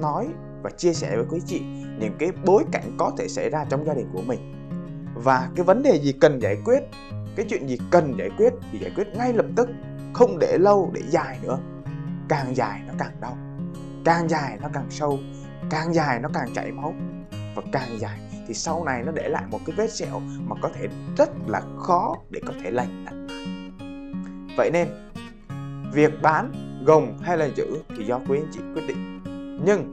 nói 0.01 0.29
và 0.63 0.71
chia 0.71 0.93
sẻ 0.93 1.17
với 1.17 1.25
quý 1.31 1.41
chị 1.47 1.61
những 1.99 2.15
cái 2.19 2.31
bối 2.45 2.65
cảnh 2.73 2.95
có 2.99 3.13
thể 3.19 3.29
xảy 3.29 3.51
ra 3.51 3.65
trong 3.65 3.85
gia 3.85 3.95
đình 3.95 4.11
của 4.13 4.23
mình. 4.23 4.55
Và 5.15 5.51
cái 5.57 5.65
vấn 5.65 5.83
đề 5.83 6.01
gì 6.01 6.13
cần 6.13 6.39
giải 6.39 6.57
quyết, 6.65 6.81
cái 7.37 7.47
chuyện 7.49 7.67
gì 7.67 7.79
cần 7.91 8.15
giải 8.19 8.31
quyết 8.37 8.53
thì 8.73 8.79
giải 8.79 8.93
quyết 8.97 9.09
ngay 9.17 9.33
lập 9.33 9.47
tức, 9.57 9.69
không 10.13 10.39
để 10.39 10.59
lâu, 10.61 10.91
để 10.95 11.03
dài 11.09 11.39
nữa. 11.43 11.59
Càng 12.29 12.57
dài 12.57 12.81
nó 12.87 12.95
càng 12.99 13.13
đau 13.21 13.37
càng 14.05 14.29
dài 14.29 14.59
nó 14.63 14.69
càng 14.73 14.87
sâu, 14.91 15.19
càng 15.71 15.95
dài 15.95 16.21
nó 16.21 16.29
càng 16.35 16.55
chảy 16.55 16.73
máu. 16.73 16.95
Và 17.55 17.63
càng 17.73 17.99
dài 17.99 18.19
thì 18.49 18.55
sau 18.55 18.85
này 18.85 19.03
nó 19.03 19.13
để 19.13 19.29
lại 19.29 19.45
một 19.51 19.61
cái 19.67 19.77
vết 19.77 19.93
sẹo 19.93 20.21
mà 20.21 20.57
có 20.63 20.71
thể 20.75 20.89
rất 21.17 21.31
là 21.47 21.63
khó 21.79 22.17
để 22.31 22.41
có 22.47 22.53
thể 22.63 22.71
lành 22.71 23.05
lại 23.05 23.15
vậy 24.57 24.71
nên, 24.73 24.89
việc 25.93 26.23
bán 26.23 26.53
gồng 26.87 27.19
hay 27.23 27.37
là 27.37 27.49
giữ 27.57 27.67
thì 27.97 28.05
do 28.05 28.21
quý 28.29 28.39
anh 28.39 28.51
chị 28.53 28.61
quyết 28.75 28.87
định. 28.89 29.21
Nhưng, 29.65 29.93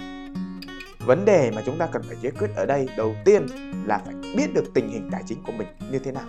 vấn 1.05 1.25
đề 1.25 1.51
mà 1.55 1.61
chúng 1.65 1.77
ta 1.77 1.87
cần 1.91 2.01
phải 2.03 2.17
giải 2.21 2.31
quyết 2.39 2.47
ở 2.55 2.65
đây 2.65 2.87
đầu 2.97 3.15
tiên 3.25 3.45
là 3.85 3.97
phải 3.97 4.15
biết 4.37 4.53
được 4.53 4.73
tình 4.73 4.89
hình 4.89 5.09
tài 5.11 5.23
chính 5.25 5.43
của 5.43 5.51
mình 5.51 5.67
như 5.91 5.99
thế 5.99 6.11
nào. 6.11 6.27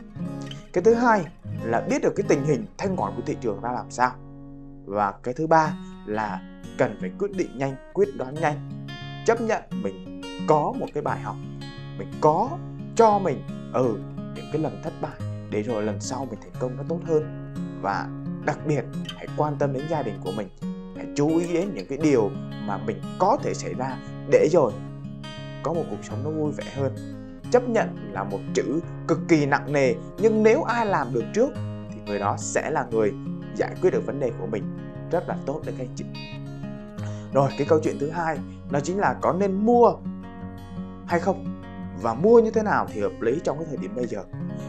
Cái 0.72 0.84
thứ 0.84 0.94
hai 0.94 1.24
là 1.62 1.80
biết 1.80 2.02
được 2.02 2.12
cái 2.16 2.26
tình 2.28 2.44
hình 2.44 2.66
thanh 2.78 2.96
khoản 2.96 3.12
của 3.16 3.22
thị 3.26 3.36
trường 3.40 3.60
ra 3.60 3.72
làm 3.72 3.90
sao. 3.90 4.12
Và 4.84 5.14
cái 5.22 5.34
thứ 5.34 5.46
ba 5.46 5.72
là 6.06 6.40
cần 6.78 6.96
phải 7.00 7.10
quyết 7.18 7.32
định 7.36 7.58
nhanh, 7.58 7.76
quyết 7.94 8.08
đoán 8.18 8.34
nhanh. 8.34 8.86
Chấp 9.26 9.40
nhận 9.40 9.62
mình 9.82 10.22
có 10.46 10.72
một 10.78 10.86
cái 10.94 11.02
bài 11.02 11.20
học, 11.20 11.36
mình 11.98 12.08
có 12.20 12.58
cho 12.96 13.18
mình 13.18 13.42
ừ 13.72 13.98
những 14.34 14.46
cái 14.52 14.62
lần 14.62 14.80
thất 14.82 14.92
bại, 15.00 15.20
để 15.50 15.62
rồi 15.62 15.82
lần 15.82 16.00
sau 16.00 16.26
mình 16.30 16.40
thành 16.40 16.52
công 16.58 16.76
nó 16.76 16.82
tốt 16.88 17.00
hơn. 17.06 17.54
Và 17.82 18.08
đặc 18.46 18.58
biệt, 18.66 18.84
hãy 19.16 19.26
quan 19.36 19.56
tâm 19.58 19.72
đến 19.72 19.82
gia 19.90 20.02
đình 20.02 20.14
của 20.24 20.32
mình, 20.36 20.48
hãy 20.96 21.06
chú 21.16 21.28
ý 21.38 21.52
đến 21.52 21.74
những 21.74 21.86
cái 21.88 21.98
điều 22.02 22.30
mà 22.66 22.78
mình 22.78 23.00
có 23.18 23.38
thể 23.42 23.54
xảy 23.54 23.74
ra 23.74 23.96
để 24.30 24.48
rồi 24.52 24.72
có 25.62 25.72
một 25.72 25.84
cuộc 25.90 25.96
sống 26.02 26.24
nó 26.24 26.30
vui 26.30 26.52
vẻ 26.52 26.64
hơn. 26.76 26.92
Chấp 27.50 27.68
nhận 27.68 28.12
là 28.12 28.24
một 28.24 28.40
chữ 28.54 28.80
cực 29.08 29.18
kỳ 29.28 29.46
nặng 29.46 29.72
nề, 29.72 29.94
nhưng 30.18 30.42
nếu 30.42 30.62
ai 30.62 30.86
làm 30.86 31.14
được 31.14 31.24
trước 31.34 31.50
thì 31.90 32.00
người 32.06 32.18
đó 32.18 32.36
sẽ 32.38 32.70
là 32.70 32.86
người 32.90 33.12
giải 33.54 33.74
quyết 33.82 33.90
được 33.90 34.06
vấn 34.06 34.20
đề 34.20 34.30
của 34.38 34.46
mình. 34.46 34.64
Rất 35.10 35.28
là 35.28 35.36
tốt 35.46 35.60
đấy 35.66 35.74
các 35.78 35.84
anh 35.84 35.94
chị 35.96 36.04
rồi, 37.36 37.50
cái 37.58 37.66
câu 37.70 37.80
chuyện 37.82 37.98
thứ 37.98 38.10
hai, 38.10 38.38
đó 38.70 38.80
chính 38.80 38.98
là 38.98 39.16
có 39.20 39.32
nên 39.32 39.66
mua 39.66 39.92
hay 41.06 41.20
không? 41.20 41.62
Và 42.02 42.14
mua 42.14 42.40
như 42.40 42.50
thế 42.50 42.62
nào 42.62 42.86
thì 42.92 43.00
hợp 43.00 43.12
lý 43.20 43.40
trong 43.44 43.58
cái 43.58 43.66
thời 43.68 43.76
điểm 43.76 43.94
bây 43.96 44.06
giờ? 44.06 44.24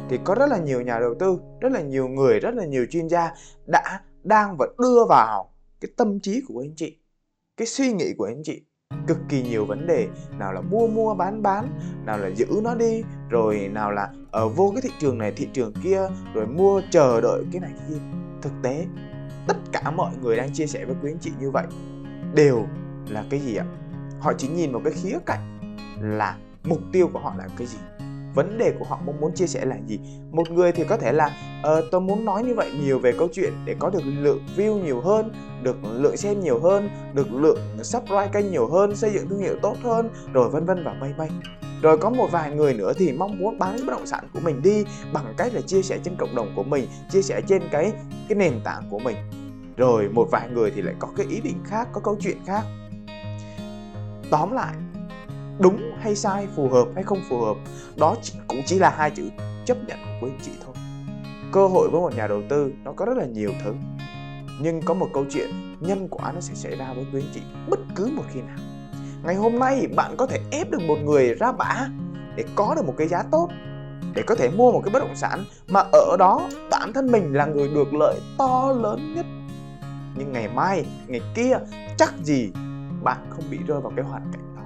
Thì 0.10 0.19
có 0.24 0.36
rất 0.36 0.50
là 0.50 0.58
nhiều 0.58 0.81
nhà 0.81 1.00
đầu 1.00 1.16
tư, 1.19 1.40
rất 1.62 1.72
là 1.72 1.81
nhiều 1.81 2.08
người, 2.08 2.40
rất 2.40 2.56
là 2.56 2.66
nhiều 2.66 2.86
chuyên 2.90 3.08
gia 3.08 3.31
đã 3.66 4.02
đang 4.24 4.58
và 4.58 4.68
đưa 4.80 5.06
vào 5.10 5.52
cái 5.81 5.92
tâm 5.98 6.19
trí 6.19 6.42
của 6.48 6.64
anh 6.64 6.75
chị, 6.75 6.98
cái 7.58 7.68
suy 7.68 7.94
nghĩ 7.94 8.14
của 8.18 8.25
anh 8.25 8.42
chị. 8.44 8.64
Cực 9.08 9.18
kỳ 9.30 9.44
nhiều 9.44 9.66
vấn 9.66 9.88
đề, 9.88 10.08
nào 10.40 10.54
là 10.54 10.62
mua 10.62 10.88
mua, 10.88 11.16
bán 11.16 11.42
bán, 11.42 11.80
nào 12.06 12.18
là 12.18 12.28
giữ 12.28 12.48
nó 12.64 12.75
đi, 12.75 13.04
rồi 13.30 13.69
nào 13.74 13.92
là 13.92 14.10
ở 14.31 14.50
vô 14.50 14.72
cái 14.75 14.81
thị 14.81 14.90
trường 15.00 15.18
này, 15.18 15.34
thị 15.36 15.48
trường 15.54 15.74
kia, 15.84 16.02
rồi 16.34 16.48
mua 16.48 16.81
chờ 16.92 17.22
đợi 17.22 17.44
cái 17.52 17.62
này 17.62 17.72
kia. 17.90 17.98
Thực 18.42 18.52
tế, 18.64 18.86
tất 19.48 19.58
cả 19.72 19.92
mọi 19.92 20.12
người 20.22 20.38
đang 20.38 20.54
chia 20.54 20.68
sẻ 20.68 20.86
với 20.86 20.96
quý 21.02 21.12
anh 21.12 21.19
chị 21.22 21.31
như 21.40 21.52
vậy 21.52 21.66
đều 22.38 22.66
là 23.10 23.24
cái 23.30 23.39
gì 23.39 23.56
ạ? 23.56 23.66
Họ 24.19 24.34
chỉ 24.38 24.48
nhìn 24.48 24.72
vào 24.72 24.81
cái 24.86 24.94
khía 24.94 25.18
cạnh 25.26 25.76
là 26.02 26.38
mục 26.64 26.80
tiêu 26.92 27.09
của 27.14 27.19
họ 27.19 27.33
là 27.38 27.47
cái 27.57 27.68
gì? 27.68 27.78
Vấn 28.35 28.57
đề 28.57 28.73
của 28.80 28.85
họ 28.85 29.00
mong 29.06 29.19
muốn 29.19 29.31
chia 29.35 29.47
sẻ 29.47 29.66
là 29.66 29.78
gì? 29.88 30.00
Một 30.31 30.52
người 30.52 30.71
thì 30.71 30.83
có 30.83 30.97
thể 30.97 31.14
là 31.14 31.31
ờ, 31.64 31.83
tôi 31.92 32.02
muốn 32.02 32.26
nói 32.26 32.44
như 32.44 32.54
vậy 32.56 32.71
nhiều 32.81 33.00
về 33.00 33.14
câu 33.18 33.28
chuyện 33.33 33.54
để 33.66 33.76
có 33.80 33.90
được 33.90 34.04
lượng 34.06 34.40
view 34.57 34.83
nhiều 34.83 35.02
hơn 35.02 35.31
được 35.64 35.78
lượng 35.83 36.18
xem 36.18 36.40
nhiều 36.40 36.59
hơn 36.59 36.90
được 37.14 37.33
lượng 37.33 37.59
subscribe 37.83 38.30
kênh 38.33 38.52
nhiều 38.52 38.68
hơn 38.68 38.95
xây 38.95 39.12
dựng 39.12 39.30
thương 39.30 39.40
hiệu 39.40 39.56
tốt 39.62 39.76
hơn 39.83 40.09
rồi 40.33 40.50
vân 40.50 40.66
vân 40.66 40.83
và 40.83 40.94
mây 40.94 41.14
mây 41.18 41.30
rồi 41.81 41.97
có 41.97 42.09
một 42.09 42.28
vài 42.31 42.52
người 42.52 42.73
nữa 42.73 42.94
thì 42.97 43.12
mong 43.12 43.38
muốn 43.40 43.59
bán 43.59 43.78
bất 43.85 43.92
động 43.92 44.06
sản 44.06 44.28
của 44.33 44.40
mình 44.40 44.62
đi 44.62 44.85
bằng 45.14 45.33
cách 45.38 45.54
là 45.54 45.62
chia 45.62 45.81
sẻ 45.81 46.00
trên 46.04 46.16
cộng 46.16 46.35
đồng 46.35 46.54
của 46.56 46.64
mình 46.64 46.88
chia 47.12 47.21
sẻ 47.21 47.42
trên 47.47 47.62
cái 47.71 47.92
cái 48.30 48.38
nền 48.38 48.62
tảng 48.64 48.88
của 48.90 49.00
mình 49.00 49.16
rồi 49.78 50.10
một 50.10 50.28
vài 50.31 50.50
người 50.50 50.72
thì 50.72 50.81
lại 50.81 50.96
có 51.00 51.07
cái 51.18 51.26
ý 51.30 51.42
định 51.42 51.57
khác, 51.66 51.88
có 51.94 52.02
câu 52.02 52.18
chuyện 52.19 52.38
khác. 52.46 52.64
Tóm 54.31 54.52
lại, 54.52 54.76
đúng 55.60 55.92
hay 56.00 56.16
sai, 56.16 56.48
phù 56.56 56.69
hợp 56.69 56.88
hay 56.96 57.04
không 57.04 57.19
phù 57.30 57.42
hợp, 57.42 57.57
đó 57.96 58.16
cũng 58.48 58.62
chỉ 58.66 58.80
là 58.80 58.90
hai 58.90 59.12
chữ 59.12 59.30
chấp 59.66 59.78
nhận 59.88 59.98
của 60.22 60.28
anh 60.28 60.40
chị 60.42 60.52
thôi. 60.66 60.76
Cơ 61.52 61.68
hội 61.68 61.90
với 61.90 62.02
một 62.02 62.16
nhà 62.16 62.28
đầu 62.28 62.42
tư 62.50 62.72
nó 62.84 62.92
có 62.92 63.06
rất 63.06 63.18
là 63.18 63.26
nhiều 63.26 63.52
thứ, 63.64 63.74
nhưng 64.62 64.81
có 64.81 64.94
một 64.94 65.07
câu 65.14 65.26
chuyện 65.30 65.50
nhân 65.80 66.07
quả 66.12 66.31
nó 66.31 66.42
sẽ 66.42 66.54
xảy 66.54 66.76
ra 66.76 66.94
với 66.94 67.06
quý 67.14 67.22
anh 67.22 67.31
chị 67.34 67.42
bất 67.69 67.80
cứ 67.96 68.12
một 68.16 68.24
khi 68.34 68.42
nào. 68.42 68.57
Ngày 69.24 69.36
hôm 69.36 69.60
nay 69.60 69.88
bạn 69.96 70.16
có 70.18 70.26
thể 70.26 70.40
ép 70.52 70.72
được 70.72 70.81
một 70.88 70.98
người 71.06 71.34
ra 71.34 71.52
bã 71.52 71.88
để 72.36 72.44
có 72.56 72.74
được 72.76 72.86
một 72.86 72.94
cái 72.98 73.07
giá 73.07 73.24
tốt, 73.31 73.50
để 74.14 74.24
có 74.28 74.36
thể 74.36 74.50
mua 74.50 74.72
một 74.72 74.81
cái 74.86 74.94
bất 74.94 75.00
động 75.00 75.16
sản 75.16 75.46
mà 75.68 75.84
ở 75.92 76.16
đó 76.19 76.50
bản 76.72 76.94
thân 76.94 77.12
mình 77.12 77.34
là 77.34 77.46
người 77.46 77.68
được 77.68 77.94
lợi 77.94 78.19
to 78.38 78.74
lớn 78.81 79.14
nhất 79.16 79.26
nhưng 80.18 80.33
ngày 80.33 80.47
mai, 80.47 80.86
ngày 81.07 81.21
kia, 81.36 81.57
chắc 81.97 82.14
gì 82.24 82.52
bạn 83.04 83.18
không 83.30 83.44
bị 83.52 83.57
rơi 83.68 83.81
vào 83.81 83.92
cái 83.95 84.06
hoàn 84.06 84.31
cảnh 84.33 84.56
đó. 84.56 84.62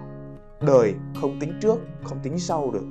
đời 0.67 0.95
không 1.21 1.39
tính 1.39 1.53
trước, 1.61 1.79
không 2.03 2.19
tính 2.23 2.39
sau 2.39 2.71
được 2.71 2.85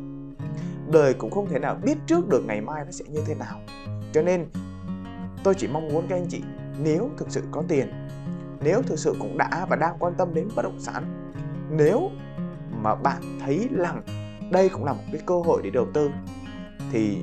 đời 0.93 1.14
cũng 1.14 1.31
không 1.31 1.49
thể 1.49 1.59
nào 1.59 1.79
biết 1.83 1.99
trước 2.07 2.29
được 2.29 2.45
ngày 2.47 2.61
mai 2.61 2.85
nó 2.85 2.90
sẽ 2.90 3.05
như 3.09 3.21
thế 3.26 3.35
nào 3.35 3.61
cho 4.12 4.23
nên, 4.23 4.47
tôi 5.45 5.55
chỉ 5.55 5.69
mong 5.69 5.88
muốn 5.88 6.07
các 6.09 6.17
anh 6.17 6.26
chị, 6.29 6.43
nếu 6.83 7.11
thực 7.17 7.31
sự 7.31 7.43
có 7.50 7.62
tiền, 7.69 8.09
nếu 8.61 8.83
thực 8.83 8.99
sự 8.99 9.14
cũng 9.21 9.38
đã 9.38 9.67
và 9.71 9.76
đang 9.76 9.97
quan 9.99 10.14
tâm 10.14 10.35
đến 10.35 10.49
bất 10.57 10.62
động 10.62 10.81
sản, 10.81 11.31
nếu 11.71 12.11
mà 12.83 12.95
bạn 12.95 13.23
thấy 13.40 13.69
rằng 13.76 14.02
đây 14.50 14.69
cũng 14.69 14.85
là 14.85 14.93
một 14.93 15.02
cái 15.12 15.21
cơ 15.26 15.35
hội 15.35 15.61
để 15.64 15.71
đầu 15.71 15.87
tư, 15.95 16.11
thì 16.93 17.19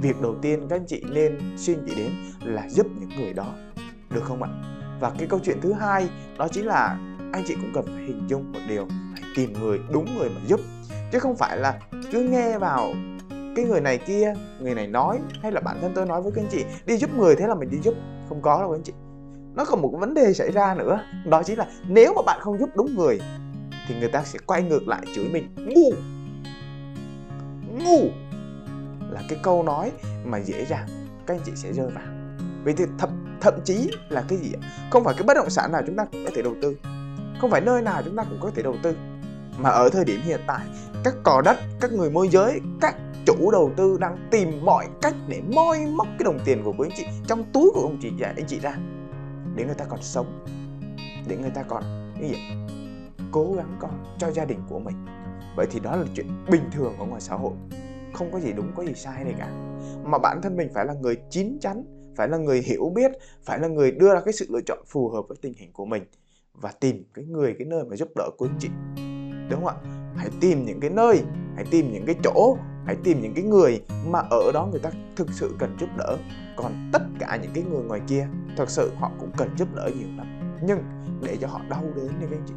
việc 0.00 0.20
đầu 0.22 0.34
tiên 0.42 0.66
các 0.68 0.76
anh 0.76 0.86
chị 0.86 1.02
nên 1.12 1.38
suy 1.56 1.74
nghĩ 1.74 1.94
đến 1.96 2.12
là 2.42 2.68
giúp 2.68 2.86
những 3.00 3.10
người 3.20 3.32
đó 3.32 3.54
được 4.10 4.24
không 4.24 4.42
ạ? 4.42 4.48
Và 5.00 5.12
cái 5.18 5.28
câu 5.28 5.40
chuyện 5.44 5.60
thứ 5.60 5.72
hai 5.72 6.08
đó 6.38 6.48
chính 6.48 6.66
là 6.66 6.98
anh 7.32 7.42
chị 7.46 7.54
cũng 7.54 7.70
cần 7.74 7.84
phải 7.86 8.04
hình 8.04 8.22
dung 8.28 8.52
một 8.52 8.58
điều 8.68 8.86
phải 9.12 9.22
tìm 9.36 9.52
người 9.52 9.80
đúng 9.92 10.18
người 10.18 10.28
mà 10.28 10.40
giúp. 10.46 10.60
Chứ 11.12 11.18
không 11.18 11.36
phải 11.36 11.58
là 11.58 11.80
cứ 12.12 12.22
nghe 12.22 12.58
vào 12.58 12.92
cái 13.56 13.64
người 13.64 13.80
này 13.80 13.98
kia 13.98 14.34
người 14.60 14.74
này 14.74 14.86
nói 14.86 15.18
hay 15.42 15.52
là 15.52 15.60
bản 15.60 15.78
thân 15.80 15.92
tôi 15.94 16.06
nói 16.06 16.22
với 16.22 16.32
các 16.32 16.42
anh 16.42 16.48
chị 16.50 16.64
đi 16.86 16.96
giúp 16.96 17.10
người 17.16 17.36
thế 17.36 17.46
là 17.46 17.54
mình 17.54 17.70
đi 17.70 17.78
giúp. 17.78 17.94
Không 18.28 18.42
có 18.42 18.60
đâu 18.60 18.70
các 18.70 18.76
anh 18.76 18.82
chị. 18.82 18.92
Nó 19.54 19.64
còn 19.64 19.82
một 19.82 19.90
vấn 20.00 20.14
đề 20.14 20.32
xảy 20.32 20.52
ra 20.52 20.74
nữa 20.74 21.00
đó 21.26 21.42
chính 21.42 21.58
là 21.58 21.66
nếu 21.88 22.12
mà 22.16 22.22
bạn 22.26 22.40
không 22.40 22.58
giúp 22.58 22.70
đúng 22.76 22.94
người 22.94 23.20
thì 23.88 23.94
người 24.00 24.08
ta 24.08 24.22
sẽ 24.24 24.38
quay 24.46 24.62
ngược 24.62 24.88
lại 24.88 25.06
chửi 25.14 25.28
mình. 25.28 25.48
Ngu! 25.56 25.92
Ngu! 27.78 28.08
Là 29.10 29.22
cái 29.28 29.38
câu 29.42 29.62
nói 29.62 29.92
mà 30.24 30.38
dễ 30.38 30.64
dàng 30.64 30.88
các 31.26 31.34
anh 31.34 31.40
chị 31.46 31.52
sẽ 31.54 31.72
rơi 31.72 31.88
vào. 31.94 32.04
Vì 32.64 32.72
thì 32.72 32.84
thậm, 32.98 33.35
thậm 33.46 33.60
chí 33.64 33.90
là 34.08 34.24
cái 34.28 34.38
gì 34.38 34.52
không 34.90 35.04
phải 35.04 35.14
cái 35.14 35.22
bất 35.26 35.34
động 35.34 35.50
sản 35.50 35.72
nào 35.72 35.82
chúng 35.86 35.96
ta 35.96 36.04
cũng 36.04 36.24
có 36.24 36.30
thể 36.34 36.42
đầu 36.42 36.54
tư. 36.62 36.76
Không 37.40 37.50
phải 37.50 37.60
nơi 37.60 37.82
nào 37.82 38.02
chúng 38.04 38.16
ta 38.16 38.24
cũng 38.24 38.38
có 38.40 38.50
thể 38.54 38.62
đầu 38.62 38.74
tư. 38.82 38.96
Mà 39.58 39.70
ở 39.70 39.88
thời 39.88 40.04
điểm 40.04 40.20
hiện 40.24 40.40
tại, 40.46 40.66
các 41.04 41.14
cò 41.22 41.42
đất, 41.44 41.56
các 41.80 41.92
người 41.92 42.10
môi 42.10 42.28
giới, 42.28 42.60
các 42.80 42.96
chủ 43.26 43.50
đầu 43.50 43.72
tư 43.76 43.96
đang 44.00 44.28
tìm 44.30 44.64
mọi 44.64 44.86
cách 45.02 45.14
để 45.28 45.42
moi 45.54 45.78
móc 45.86 46.06
cái 46.18 46.24
đồng 46.24 46.38
tiền 46.44 46.62
của 46.64 46.74
quý 46.78 46.88
anh 46.90 46.96
chị 46.96 47.04
trong 47.26 47.44
túi 47.52 47.70
của 47.74 47.80
ông 47.80 47.98
chị 48.02 48.10
và 48.18 48.32
anh 48.36 48.46
chị 48.46 48.60
ra 48.60 48.76
để 49.54 49.64
người 49.64 49.74
ta 49.74 49.84
còn 49.84 50.02
sống, 50.02 50.44
để 51.28 51.36
người 51.36 51.50
ta 51.50 51.62
còn 51.62 52.12
cái 52.20 52.30
gì 52.30 52.36
cố 53.32 53.54
gắng 53.56 53.76
còn 53.78 53.90
cho 54.18 54.30
gia 54.30 54.44
đình 54.44 54.58
của 54.68 54.78
mình. 54.78 55.06
Vậy 55.56 55.66
thì 55.70 55.80
đó 55.80 55.96
là 55.96 56.04
chuyện 56.14 56.44
bình 56.50 56.70
thường 56.72 56.98
ở 56.98 57.04
ngoài 57.04 57.20
xã 57.20 57.34
hội. 57.34 57.52
Không 58.14 58.30
có 58.32 58.40
gì 58.40 58.52
đúng, 58.52 58.72
có 58.76 58.84
gì 58.84 58.94
sai 58.94 59.24
này 59.24 59.34
cả. 59.38 59.48
Mà 60.04 60.18
bản 60.18 60.40
thân 60.42 60.56
mình 60.56 60.68
phải 60.74 60.84
là 60.84 60.94
người 60.94 61.16
chín 61.30 61.58
chắn 61.60 61.82
phải 62.16 62.28
là 62.28 62.38
người 62.38 62.62
hiểu 62.62 62.92
biết, 62.94 63.12
phải 63.44 63.58
là 63.58 63.68
người 63.68 63.90
đưa 63.90 64.14
ra 64.14 64.20
cái 64.20 64.32
sự 64.32 64.46
lựa 64.48 64.60
chọn 64.66 64.78
phù 64.86 65.08
hợp 65.08 65.22
với 65.28 65.36
tình 65.42 65.52
hình 65.56 65.72
của 65.72 65.84
mình 65.84 66.02
và 66.54 66.72
tìm 66.80 67.04
cái 67.14 67.24
người, 67.24 67.54
cái 67.58 67.66
nơi 67.66 67.84
mà 67.84 67.96
giúp 67.96 68.08
đỡ 68.16 68.30
của 68.38 68.46
anh 68.46 68.56
chị. 68.58 68.68
Đúng 69.50 69.64
không 69.64 69.66
ạ? 69.66 69.74
Hãy 70.16 70.28
tìm 70.40 70.64
những 70.64 70.80
cái 70.80 70.90
nơi, 70.90 71.22
hãy 71.56 71.64
tìm 71.70 71.92
những 71.92 72.06
cái 72.06 72.14
chỗ, 72.24 72.56
hãy 72.86 72.96
tìm 73.04 73.20
những 73.22 73.34
cái 73.34 73.44
người 73.44 73.80
mà 74.06 74.18
ở 74.30 74.52
đó 74.54 74.68
người 74.70 74.80
ta 74.80 74.90
thực 75.16 75.28
sự 75.32 75.54
cần 75.58 75.76
giúp 75.80 75.88
đỡ. 75.98 76.16
Còn 76.56 76.90
tất 76.92 77.02
cả 77.18 77.38
những 77.42 77.50
cái 77.54 77.64
người 77.70 77.82
ngoài 77.82 78.00
kia, 78.08 78.28
thật 78.56 78.70
sự 78.70 78.90
họ 78.96 79.10
cũng 79.20 79.30
cần 79.36 79.48
giúp 79.58 79.68
đỡ 79.74 79.90
nhiều 79.98 80.08
lắm. 80.16 80.58
Nhưng 80.62 80.78
để 81.22 81.36
cho 81.40 81.48
họ 81.48 81.60
đau 81.70 81.84
đớn 81.96 82.08
đi 82.20 82.26
các 82.30 82.36
anh 82.36 82.46
chị, 82.46 82.54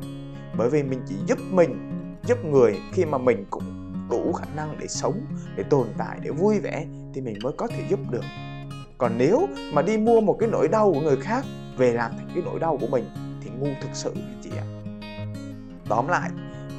bởi 0.57 0.69
vì 0.69 0.83
mình 0.83 1.01
chỉ 1.07 1.15
giúp 1.27 1.37
mình, 1.51 1.91
giúp 2.27 2.45
người 2.45 2.77
khi 2.93 3.05
mà 3.05 3.17
mình 3.17 3.45
cũng 3.49 3.63
đủ 4.09 4.33
khả 4.33 4.45
năng 4.55 4.75
để 4.79 4.87
sống, 4.87 5.21
để 5.55 5.63
tồn 5.69 5.87
tại, 5.97 6.19
để 6.23 6.31
vui 6.31 6.59
vẻ 6.59 6.85
thì 7.13 7.21
mình 7.21 7.35
mới 7.43 7.53
có 7.57 7.67
thể 7.67 7.83
giúp 7.89 7.99
được 8.11 8.23
còn 8.99 9.17
nếu 9.17 9.47
mà 9.73 9.81
đi 9.81 9.97
mua 9.97 10.21
một 10.21 10.37
cái 10.39 10.49
nỗi 10.49 10.67
đau 10.67 10.91
của 10.93 11.01
người 11.01 11.17
khác, 11.17 11.45
về 11.77 11.93
làm 11.93 12.11
thành 12.17 12.29
cái 12.33 12.43
nỗi 12.45 12.59
đau 12.59 12.77
của 12.81 12.87
mình, 12.87 13.05
thì 13.43 13.49
ngu 13.59 13.67
thực 13.81 13.89
sự 13.93 14.11
anh 14.15 14.41
chị 14.43 14.49
ạ? 14.57 14.65
Tóm 15.89 16.07
lại, 16.07 16.29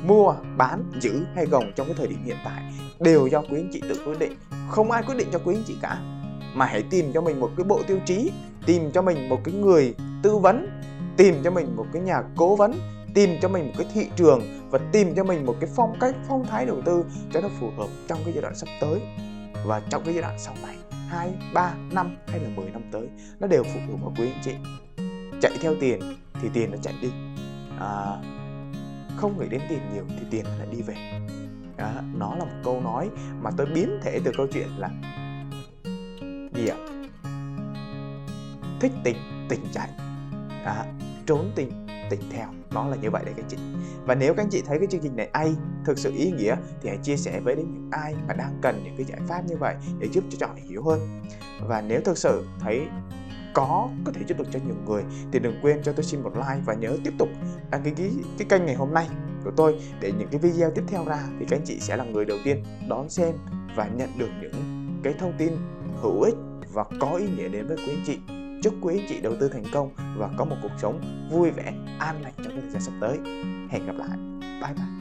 mua, 0.07 0.35
bán, 0.57 0.85
giữ 1.01 1.25
hay 1.35 1.47
gồng 1.47 1.73
trong 1.77 1.87
cái 1.87 1.97
thời 1.99 2.07
điểm 2.07 2.25
hiện 2.25 2.37
tại 2.45 2.63
đều 3.01 3.27
do 3.27 3.41
quý 3.41 3.57
anh 3.57 3.71
chị 3.73 3.81
tự 3.89 4.03
quyết 4.05 4.19
định. 4.19 4.33
Không 4.69 4.91
ai 4.91 5.03
quyết 5.03 5.15
định 5.15 5.29
cho 5.33 5.39
quý 5.45 5.55
anh 5.55 5.65
chị 5.67 5.77
cả. 5.83 5.99
Mà 6.55 6.67
hãy 6.67 6.85
tìm 6.91 7.13
cho 7.15 7.21
mình 7.21 7.41
một 7.41 7.51
cái 7.57 7.65
bộ 7.65 7.83
tiêu 7.87 7.99
chí, 8.07 8.33
tìm 8.67 8.91
cho 8.93 9.03
mình 9.03 9.29
một 9.29 9.41
cái 9.45 9.55
người 9.55 9.95
tư 10.23 10.37
vấn, 10.37 10.69
tìm 11.17 11.35
cho 11.45 11.51
mình 11.51 11.77
một 11.77 11.87
cái 11.93 12.03
nhà 12.03 12.23
cố 12.37 12.57
vấn, 12.57 12.75
tìm 13.15 13.31
cho 13.43 13.49
mình 13.49 13.67
một 13.67 13.75
cái 13.79 13.87
thị 13.95 14.07
trường 14.17 14.43
và 14.71 14.79
tìm 14.93 15.15
cho 15.15 15.25
mình 15.25 15.47
một 15.47 15.57
cái 15.61 15.71
phong 15.77 15.97
cách, 16.01 16.15
phong 16.29 16.47
thái 16.47 16.67
đầu 16.67 16.77
tư 16.85 17.05
cho 17.33 17.41
nó 17.41 17.49
phù 17.61 17.71
hợp 17.77 17.89
trong 18.09 18.19
cái 18.25 18.33
giai 18.35 18.43
đoạn 18.43 18.57
sắp 18.57 18.69
tới 18.81 19.01
và 19.65 19.83
trong 19.91 20.03
cái 20.05 20.15
giai 20.15 20.23
đoạn 20.23 20.37
sau 20.39 20.55
này. 20.63 20.77
2, 21.11 21.35
3, 21.55 21.75
năm 21.93 22.17
hay 22.27 22.41
là 22.41 22.49
10 22.57 22.71
năm 22.71 22.83
tới 22.93 23.09
nó 23.41 23.47
đều 23.47 23.63
phụ 23.65 23.81
thuộc 23.89 24.01
vào 24.03 24.15
quý 24.19 24.33
anh 24.33 24.43
chị. 24.45 24.53
Chạy 25.41 25.53
theo 25.61 25.75
tiền 25.81 26.01
thì 26.43 26.49
tiền 26.53 26.71
nó 26.71 26.77
chạy 26.83 26.95
đi. 27.03 27.11
À, 27.81 28.17
không 29.17 29.39
nghĩ 29.39 29.47
đến 29.51 29.61
tiền 29.69 29.79
nhiều 29.95 30.05
thì 30.09 30.27
tiền 30.31 30.45
nó 30.45 30.57
lại 30.59 30.67
đi 30.73 30.83
về. 30.83 30.95
Đó, 31.77 31.91
nó 32.15 32.35
là 32.35 32.45
một 32.45 32.61
câu 32.65 32.81
nói 32.81 33.11
mà 33.43 33.51
tôi 33.57 33.67
biến 33.75 34.01
thể 34.03 34.21
từ 34.25 34.33
câu 34.37 34.47
chuyện 34.53 34.69
là 34.79 34.91
gì 36.55 36.69
ạ? 36.69 36.77
Thích 38.81 38.93
tình 39.05 39.17
tình 39.49 39.61
chạy. 39.73 39.91
À, 40.65 40.85
trốn 41.27 41.53
tình 41.55 41.87
tình 42.11 42.21
theo. 42.31 42.49
Nó 42.71 42.89
là 42.89 42.97
như 42.97 43.11
vậy 43.11 43.23
đấy 43.25 43.35
các 43.37 43.47
chị. 43.49 43.57
Và 44.07 44.15
nếu 44.15 44.35
các 44.35 44.43
anh 44.43 44.51
chị 44.51 44.63
thấy 44.67 44.79
cái 44.79 44.87
chương 44.91 45.01
trình 45.01 45.17
này 45.17 45.29
ai 45.33 45.55
thực 45.85 45.99
sự 45.99 46.13
ý 46.17 46.31
nghĩa 46.31 46.57
thì 46.83 46.89
hãy 46.89 46.99
chia 47.03 47.17
sẻ 47.17 47.41
với 47.41 47.57
đến 47.57 47.67
những 47.75 47.89
ai 47.91 48.15
mà 48.29 48.35
đang 48.35 48.59
cần 48.63 48.81
những 48.85 48.97
cái 48.97 49.07
giải 49.07 49.21
pháp 49.29 49.43
như 49.49 49.57
vậy 49.57 49.75
để 49.99 50.09
giúp 50.13 50.25
cho 50.31 50.37
chọn 50.41 50.57
hiểu 50.57 50.83
hơn. 50.83 51.23
Và 51.67 51.81
nếu 51.81 52.01
thực 52.05 52.19
sự 52.19 52.47
thấy 52.61 52.89
có 53.55 53.89
có 54.05 54.13
thể 54.13 54.21
giúp 54.27 54.39
được 54.39 54.49
cho 54.51 54.59
nhiều 54.67 54.77
người 54.87 55.03
thì 55.33 55.39
đừng 55.39 55.55
quên 55.63 55.83
cho 55.83 55.93
tôi 55.93 56.05
xin 56.05 56.23
một 56.23 56.33
like 56.37 56.61
và 56.65 56.75
nhớ 56.75 56.97
tiếp 57.05 57.13
tục 57.19 57.29
đăng 57.71 57.83
ký 57.83 57.91
cái, 57.97 58.11
cái 58.39 58.47
kênh 58.49 58.67
ngày 58.67 58.75
hôm 58.75 58.95
nay 58.95 59.09
của 59.45 59.51
tôi 59.57 59.81
để 60.01 60.13
những 60.19 60.29
cái 60.29 60.41
video 60.41 60.71
tiếp 60.71 60.83
theo 60.87 61.05
ra 61.05 61.19
thì 61.39 61.47
các 61.49 61.57
anh 61.57 61.65
chị 61.65 61.81
sẽ 61.81 61.97
là 61.97 62.05
người 62.05 62.25
đầu 62.25 62.39
tiên 62.45 62.65
đón 62.89 63.09
xem 63.09 63.35
và 63.77 63.89
nhận 63.89 64.09
được 64.19 64.31
những 64.41 64.87
cái 65.03 65.15
thông 65.19 65.33
tin 65.39 65.53
hữu 66.03 66.23
ích 66.23 66.35
và 66.73 66.85
có 67.01 67.11
ý 67.13 67.27
nghĩa 67.37 67.49
đến 67.49 67.67
với 67.67 67.77
quý 67.77 67.89
anh 67.89 68.03
chị 68.07 68.40
chúc 68.63 68.75
quý 68.81 68.99
anh 68.99 69.07
chị 69.09 69.21
đầu 69.21 69.35
tư 69.41 69.49
thành 69.49 69.65
công 69.73 69.91
và 70.17 70.31
có 70.37 70.45
một 70.45 70.57
cuộc 70.63 70.73
sống 70.79 71.01
vui 71.31 71.51
vẻ 71.51 71.73
an 71.99 72.23
lành 72.23 72.33
trong 72.37 72.61
thời 72.61 72.71
gian 72.71 72.83
sắp 72.83 72.93
tới. 73.01 73.19
Hẹn 73.71 73.87
gặp 73.87 73.95
lại. 73.99 74.19
Bye 74.41 74.75
bye. 74.75 75.00